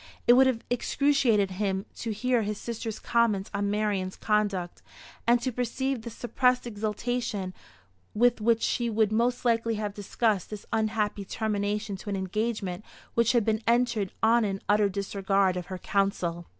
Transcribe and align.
It 0.25 0.33
would 0.33 0.47
have 0.47 0.63
excruciated 0.71 1.51
him 1.51 1.85
to 1.97 2.09
hear 2.11 2.41
his 2.41 2.57
sister's 2.57 2.97
comments 2.97 3.51
on 3.53 3.69
Marian's 3.69 4.15
conduct, 4.15 4.81
and 5.27 5.39
to 5.43 5.51
perceive 5.51 6.01
the 6.01 6.09
suppressed 6.09 6.65
exultation 6.65 7.53
with 8.15 8.41
which 8.41 8.63
she 8.63 8.89
would 8.89 9.11
most 9.11 9.45
likely 9.45 9.75
have 9.75 9.93
discussed 9.93 10.49
this 10.49 10.65
unhappy 10.73 11.23
termination 11.23 11.97
to 11.97 12.09
an 12.09 12.15
engagement 12.15 12.83
which 13.13 13.33
had 13.33 13.45
been 13.45 13.61
entered 13.67 14.11
on 14.23 14.43
in 14.43 14.59
utter 14.67 14.89
disregard 14.89 15.55
of 15.55 15.67
her 15.67 15.77
counsel. 15.77 16.47